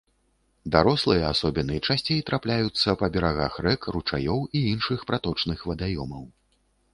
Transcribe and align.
Дарослыя 0.75 1.25
асобіны 1.33 1.75
часцей 1.87 2.23
трапляюцца 2.29 2.95
па 3.03 3.09
берагах 3.17 3.59
рэк, 3.67 3.81
ручаёў 3.97 4.39
і 4.61 4.63
іншых 4.73 5.05
праточных 5.13 5.59
вадаёмаў. 5.73 6.27